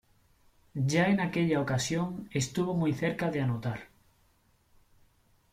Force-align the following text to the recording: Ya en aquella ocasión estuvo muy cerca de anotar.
Ya 0.93 1.09
en 1.11 1.19
aquella 1.19 1.61
ocasión 1.61 2.27
estuvo 2.33 2.73
muy 2.73 2.91
cerca 2.91 3.29
de 3.29 3.41
anotar. 3.41 3.89